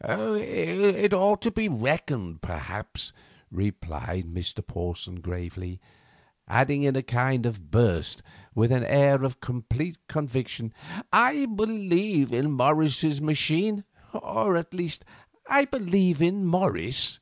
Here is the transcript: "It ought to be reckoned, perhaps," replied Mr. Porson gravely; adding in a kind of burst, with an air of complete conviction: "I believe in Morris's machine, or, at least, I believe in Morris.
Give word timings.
"It 0.00 1.14
ought 1.14 1.40
to 1.42 1.52
be 1.52 1.68
reckoned, 1.68 2.42
perhaps," 2.42 3.12
replied 3.48 4.24
Mr. 4.26 4.66
Porson 4.66 5.20
gravely; 5.20 5.78
adding 6.48 6.82
in 6.82 6.96
a 6.96 7.02
kind 7.04 7.46
of 7.46 7.70
burst, 7.70 8.20
with 8.56 8.72
an 8.72 8.82
air 8.82 9.22
of 9.22 9.40
complete 9.40 9.98
conviction: 10.08 10.74
"I 11.12 11.46
believe 11.46 12.32
in 12.32 12.50
Morris's 12.50 13.20
machine, 13.20 13.84
or, 14.12 14.56
at 14.56 14.74
least, 14.74 15.04
I 15.46 15.64
believe 15.64 16.20
in 16.20 16.44
Morris. 16.44 17.20